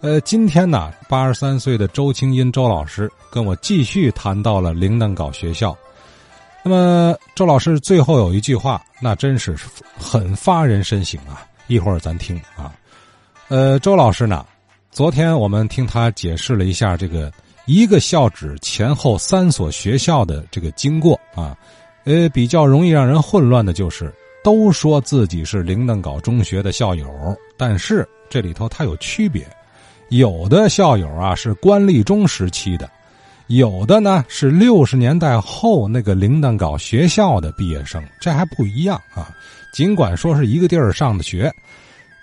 [0.00, 5.76] 呃，今天呢，八十三岁的周清音周老师跟我继续谈到了灵登岗学校。
[6.62, 9.56] 那么，周老师最后有一句话，那真是
[9.98, 11.42] 很发人深省啊！
[11.66, 12.72] 一会儿咱听啊。
[13.48, 14.46] 呃，周老师呢，
[14.92, 17.32] 昨天我们听他解释了一下这个
[17.66, 21.56] 一个校址前后三所学校的这个经过啊。
[22.04, 29.44] 呃，比较容易让人混乱的就是，都说自己是灵登岗中学的校友，但是这里头它有区别。
[30.10, 32.90] 有的校友啊是官立中时期的，
[33.48, 39.28] 有的呢是六十年代后那个铃铛搞学校的毕业生，这还不一样啊。
[39.72, 41.52] 尽管说是一个地儿上的学，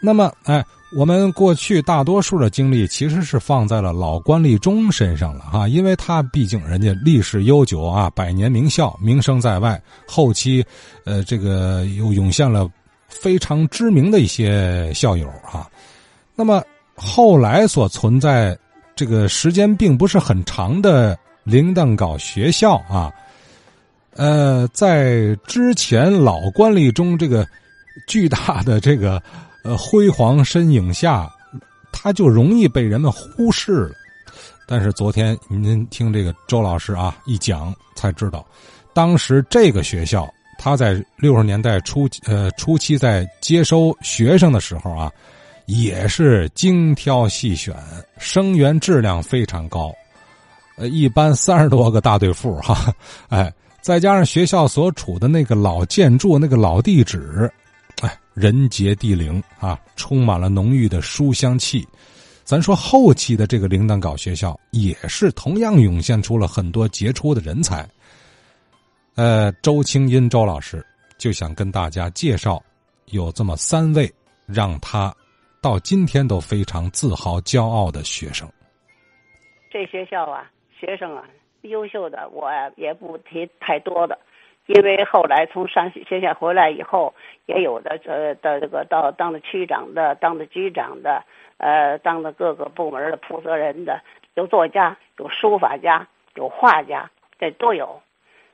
[0.00, 0.64] 那么哎，
[0.96, 9.80] 我们过去大多数的精力其实是放在了老官立中身上了哈，因为他毕竟人家历史悠久啊，百年名校，名声在外。
[10.06, 10.64] 后期，
[11.04, 12.66] 呃，这个又涌现了
[13.08, 15.70] 非常知名的一些校友哈，
[16.34, 16.64] 那么。
[16.96, 18.56] 后来所存在
[18.94, 23.12] 这个时间并不是很长的铃铛镐学校啊，
[24.12, 27.44] 呃，在之前老官吏中这个
[28.06, 29.20] 巨大的这个
[29.64, 31.28] 呃辉煌身影下，
[31.92, 33.94] 他就容易被人们忽视了。
[34.66, 38.46] 但是昨天您听这个周老师啊一讲，才知道，
[38.92, 45.10] 当时这个学校他在六十年代初呃初期在接收学生的时候啊。
[45.66, 47.74] 也是精挑细选，
[48.18, 49.90] 生源质量非常高，
[50.76, 52.94] 呃，一般三十多个大队副哈，
[53.30, 57.50] 哎，再加上学校所处的那个老建筑、那个老地址，
[58.02, 61.86] 哎，人杰地灵啊，充满了浓郁的书香气。
[62.44, 67.88] 咱说后期的这个铃铛镐学校，也是同样涌现出了很多杰出的人才。
[69.14, 70.84] 呃，周清音周老师
[71.16, 72.62] 就想跟大家介绍，
[73.06, 74.12] 有这么三位
[74.44, 75.14] 让他。
[75.64, 78.46] 到今天都非常自豪、骄傲的学生。
[79.70, 81.24] 这学校啊，学生啊，
[81.62, 84.18] 优秀的我也不提太多的，
[84.66, 87.14] 因为后来从上学校回来以后，
[87.46, 91.24] 也有的呃的这个到当了区长的、当了局长的，
[91.56, 94.02] 呃，当了各个部门的负责人的，
[94.34, 98.02] 有作家、有书法家、有画家，这都有。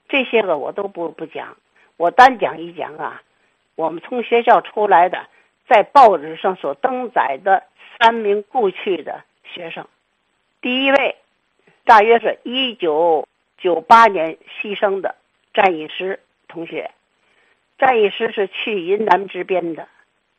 [0.09, 1.57] 这些个我都不不讲，
[1.97, 3.21] 我单讲一讲啊，
[3.75, 5.27] 我们从学校出来的。
[5.71, 7.63] 在报纸上所登载的
[7.97, 9.87] 三名故去的学生，
[10.61, 11.15] 第一位，
[11.85, 15.15] 大约是一九九八年牺牲的
[15.55, 16.91] 战役师同学。
[17.79, 19.87] 战役师是去云南支边的，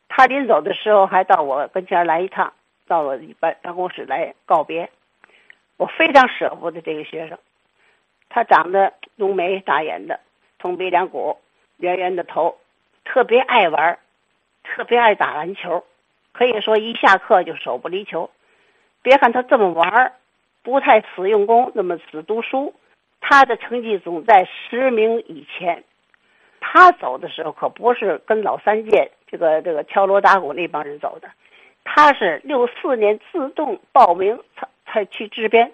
[0.09, 2.51] 他临走的时候还到我跟前来一趟，
[2.85, 4.89] 到我办办公室来告别。
[5.77, 7.37] 我非常舍不得这个学生，
[8.27, 10.19] 他长得浓眉大眼的，
[10.59, 11.37] 通鼻梁骨，
[11.77, 12.57] 圆圆的头，
[13.05, 13.97] 特别爱玩。
[14.63, 15.83] 特别爱打篮球，
[16.31, 18.29] 可以说一下课就手不离球。
[19.01, 20.13] 别看他这么玩儿，
[20.63, 22.73] 不太死用功，那么死读书，
[23.19, 25.83] 他的成绩总在十名以前。
[26.59, 31.27] 他走的时候可不是跟老三届这个这个敲锣打鼓那帮人走的，
[31.83, 35.71] 他是六四年自动报名才才去支边。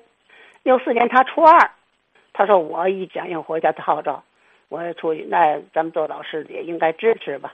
[0.63, 1.71] 六四年他初二，
[2.31, 4.23] 他说我一响应国家的号召，
[4.69, 7.53] 我要出去，那咱们做老师的也应该支持吧。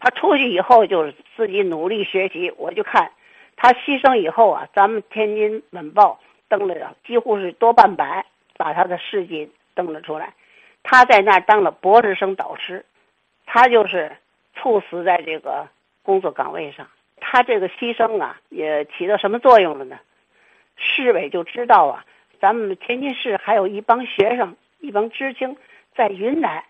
[0.00, 3.10] 他出去以后就是自己努力学习，我就看
[3.56, 8.24] 他牺牲以后啊，咱们天津晚报登了，几乎是多半百
[8.56, 10.32] 把他的事迹登了出来。
[10.84, 12.84] 他在那儿当了博士生导师，
[13.44, 14.16] 他就是
[14.54, 15.66] 猝死在这个
[16.04, 16.86] 工作岗位上。
[17.20, 19.98] 他这个牺牲啊，也起到什么作用了呢？
[20.76, 22.04] 市委就知道啊，
[22.40, 25.56] 咱们天津市还有一帮学生、一帮知青
[25.96, 26.62] 在云南，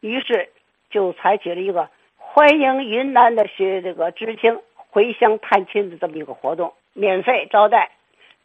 [0.00, 0.48] 于是
[0.88, 1.90] 就采取了一个。
[2.34, 7.92] 欢迎云南的学这个知青回乡探亲的这么一个活动，免费招待。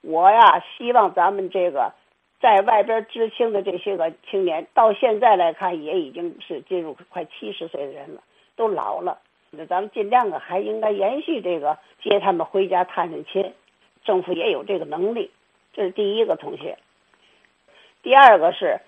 [0.01, 1.91] 我呀，希望咱们这个
[2.39, 8.21] 在外边知青的这些个青年，到现在来看也已经是进入快七十岁的人了，
[8.55, 9.17] 都老了。
[9.49, 13.55] 那咱们尽量啊，还应该延续这个接他们回家探探亲。
[14.03, 15.31] 政府也有这个能力，
[15.73, 16.77] 这是第一个同学。
[18.03, 18.81] 第二个是，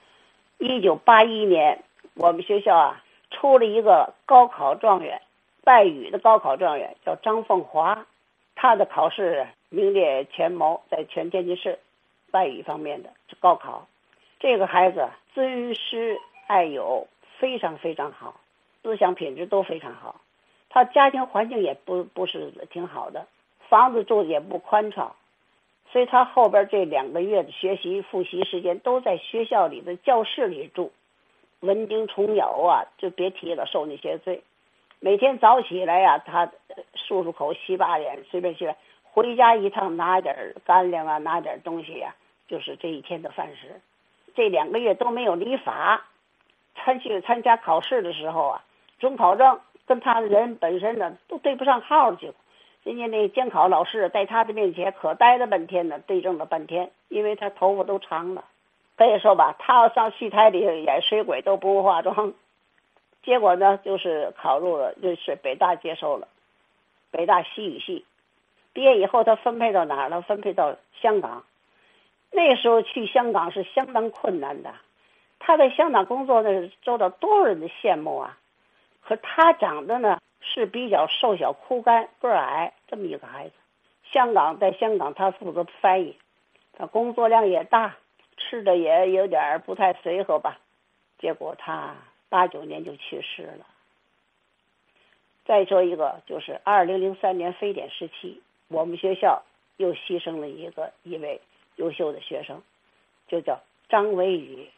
[0.60, 1.84] 一九八一年
[2.14, 3.04] 我们学校啊。
[3.32, 5.22] 出了一个高考状元，
[5.64, 8.06] 外语的高考状元叫张凤华，
[8.56, 11.80] 他的考试名列前茅，在全天津市
[12.32, 13.88] 外语方面的高考。
[14.40, 17.08] 这个孩子尊师爱友，
[17.40, 18.40] 非常非常好，
[18.84, 20.22] 思想品质都非常好。
[20.70, 23.28] 他家庭环境也不不是挺好的，
[23.70, 25.16] 房子住的也不宽敞，
[25.92, 30.92] 所以他后边这两个月的学习复习时间都在学校里的教室里住。
[31.62, 34.44] 蚊叮虫咬啊，就别提了，受那些罪。
[35.00, 36.46] 每天早起来呀，他
[36.96, 38.72] 漱漱口、洗把脸，随便洗，
[39.04, 42.14] 回家一趟拿点干粮啊，拿点东西呀，
[42.48, 43.82] 就是这一天的饭食。
[44.36, 46.06] 这两个月都没有理发，
[46.76, 48.64] 参去参加考试的时候啊，
[49.00, 52.32] 准考证跟他人本身呢都对不上号去。
[52.84, 58.46] 人家那监考老师在他的面前可待了半天呢，对证了半天，因为他头发都长了。
[58.98, 62.34] 可以说吧，他要上戏台里演水鬼都不化妆。
[63.24, 66.28] 结果呢，就是考入了，就是北大接收了，
[67.12, 68.06] 北大西语系。
[68.74, 70.22] 毕业以后，他分配到哪儿了？
[70.22, 71.44] 分配到香港。
[72.32, 74.74] 那时候去香港是相当困难的。
[75.40, 78.38] 他在香港工作呢，受到多少人的羡慕啊！
[79.02, 83.54] 可他长得呢是比较瘦小枯干、个儿矮这么一个孩子。
[84.12, 86.16] 香港在香港，他负责翻译，
[86.78, 87.98] 他工作量也大，
[88.50, 90.60] 吃的也有点不太随和吧。
[91.20, 91.96] 结果他。
[92.32, 93.66] 八九年就去世了。
[95.44, 99.44] 再说一个，就是二零零三年非典时期，我们学校
[99.76, 101.42] 又牺牲了一个一位
[101.76, 102.62] 优秀的学生，
[103.28, 103.60] 就叫
[103.90, 104.70] 张维宇。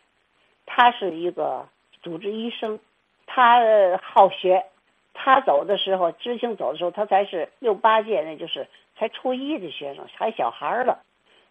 [0.65, 1.69] 他是一个
[2.01, 2.79] 主治医生，
[3.27, 3.61] 他
[4.01, 4.65] 好学。
[5.13, 11.03] 他走的时候，知青走的时候，他才是六八届，那就是才初一的学生，还小孩了。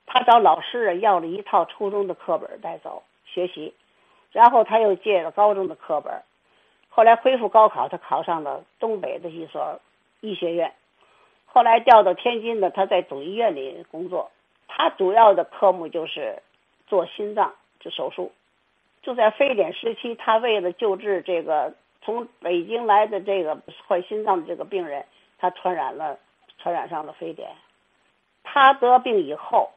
[0.06, 3.74] 他找老师要了一套初中的课本带走学习。
[4.32, 6.22] 然后他又借了高中的课本，
[6.88, 9.78] 后来恢复高考，他考上了东北的一所
[10.20, 10.72] 医学院，
[11.44, 14.30] 后来调到天津的，他在总医院里工作。
[14.68, 16.42] 他主要的科目就是
[16.86, 18.32] 做心脏这手术。
[19.02, 25.04] 就在非典时期，他为了救治这个从北京来的这个患心脏的这个病人，
[25.36, 26.18] 他传染了，
[26.56, 27.50] 传染上了非典。
[28.44, 29.70] 他得病以后，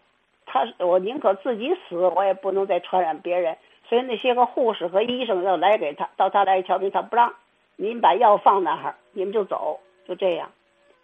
[0.55, 3.57] 他我宁可自己死，我也不能再传染别人。
[3.89, 7.33] 所以那些个护士和医生要来给他到他来瞧病，他不让，
[7.75, 10.49] 您把药放那儿，你们就走，就这样，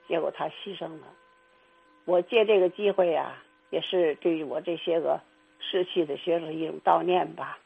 [0.07, 1.07] 结果他牺牲了。
[2.05, 3.33] 我借这个机会呀，
[3.71, 5.19] 也是对于我这些个
[5.59, 7.57] 逝去的学生一种悼念吧。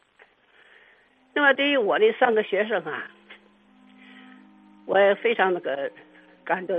[1.36, 3.12] 那么对于我这三个学生啊，
[4.88, 5.92] 我也非常那个
[6.44, 6.74] 感到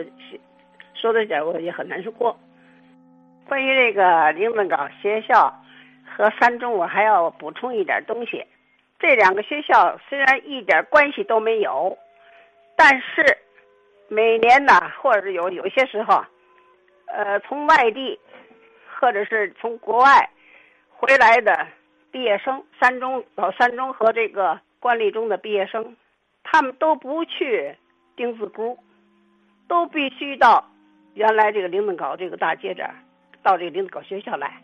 [0.94, 2.36] 说的点我也很难受过。
[3.48, 5.54] 关于这个灵文岗学校。
[6.16, 8.42] 和三中，我还要补充一点东西。
[8.98, 11.98] 这两个学校虽然一点关系都没有，
[12.74, 13.36] 但是
[14.08, 16.24] 每年呢，或者是有有些时候，
[17.08, 18.18] 呃，从外地
[18.98, 20.30] 或者是从国外
[20.88, 21.66] 回来的
[22.10, 25.94] 毕业生，三中到三中和这个官立中的毕业生，
[26.44, 27.76] 他们都不去
[28.16, 28.78] 丁字沽，
[29.68, 30.64] 都必须到
[31.12, 32.94] 原来这个灵顿高这个大街这儿，
[33.46, 34.60] 到这个灵顿高学校来。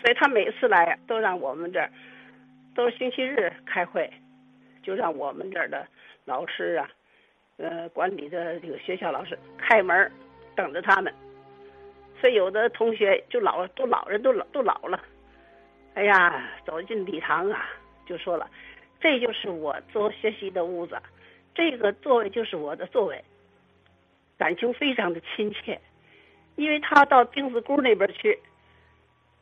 [0.00, 1.90] 所以他每次来都让我们这儿，
[2.76, 4.08] 都是星期日开会，
[4.84, 5.84] 就让我们这儿的
[6.24, 6.88] 老师啊，
[7.56, 10.12] 呃，管理的这个学校老师开门
[10.54, 11.12] 等着他们。
[12.20, 15.02] 所以有的同学就老都老人都老都老了，
[15.94, 17.66] 哎呀，走进礼堂啊，
[18.06, 18.48] 就说了，
[19.00, 20.96] 这就是我做学习的屋子，
[21.54, 23.24] 这个座位就是我的座位，
[24.38, 25.80] 感情非常的亲切，
[26.56, 28.38] 因为他到钉子沟那边去。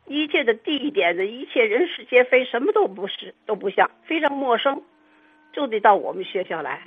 [0.08, 4.82] 一切的地点的一切人事皆非，什么都不是，都不像，非常陌生，
[5.52, 6.82] 就得到我们学校来。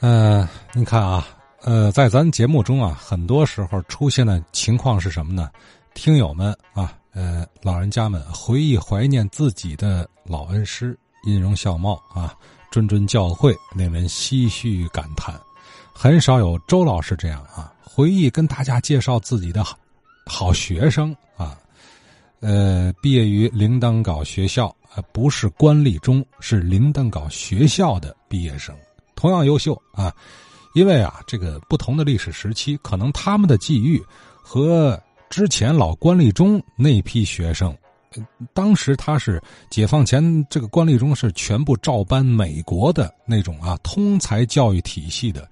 [0.00, 1.24] 嗯，你看啊，
[1.64, 5.48] 呃，在咱节目中啊，很多时候出现的情况是什么呢？
[5.94, 6.92] 听友们啊。
[7.14, 12.36] 呃，老人家们回忆怀念自己的老恩师，音容笑貌啊，
[12.72, 15.40] 谆谆教诲，令人唏嘘感叹。
[15.92, 19.78] 很少有周老师这样啊，回忆跟大家介绍自己的好
[20.26, 21.56] 好学生啊。
[22.40, 28.76] 呃，毕业于铃铛镐学校，呃，不是官立中，是铃铛镐学校的毕业生，
[29.14, 30.12] 同样优秀啊。
[30.74, 34.04] 因为啊，这个不同的历史时期，可能他们的际遇
[34.42, 35.00] 和。
[35.34, 37.76] 之前老官立中那批学生，
[38.52, 45.50] 当时他是解放前这个官立中是全部照搬美国的那种啊通才教育体系的，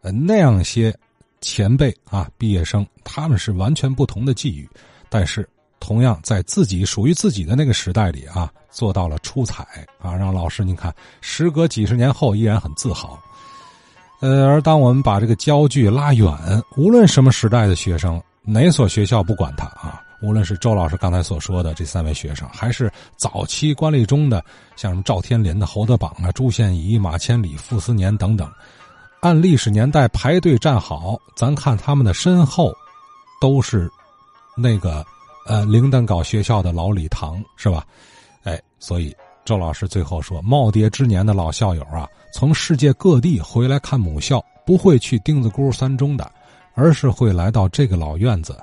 [0.00, 0.92] 呃那样些
[1.40, 4.68] 前辈啊毕业生，他们是完全不同的际遇，
[5.08, 5.48] 但是
[5.78, 9.64] 同样在自己属于自己的那个时代里啊做到了出彩
[10.00, 13.16] 啊，让老师您看，时隔几十年后依然很自豪。
[14.18, 16.28] 呃，而当我们把这个焦距拉远，
[16.76, 18.20] 无论什么时代的学生。
[18.44, 20.02] 哪所学校不管他啊？
[20.20, 24.44] 无论是周老师刚才所说的这三位学生，还是早期官立中的
[24.76, 28.48] 像什么赵天林的侯德榜啊、朱宪仪、马千里、傅斯年等等，
[29.20, 32.72] 按历史年代排队站好，咱看他们的身后，
[33.40, 33.90] 都是
[34.56, 35.04] 那个
[35.46, 37.84] 呃灵丹岗学校的老礼堂，是吧？
[38.44, 39.12] 哎，所以
[39.44, 46.30] 周老师最后说，耄耋之年的老校友啊，从世界各地回来看母校，不会去钉子沽三中的，
[46.74, 48.56] 而是会来到这个老院子。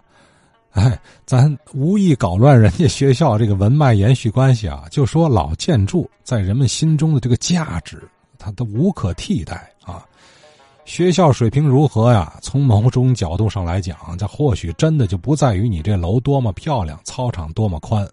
[0.71, 10.05] 哎，咱无意搞乱人家学校这个文脉延续关系啊，就说老建筑在人们心中的这个价值，它都无可替代啊。
[10.85, 12.37] 学校水平如何呀？
[12.41, 18.07] 从某种角度上来讲，这或许真的就不在于你这楼多么漂亮，操场多么宽，